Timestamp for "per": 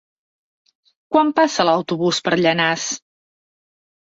2.29-2.35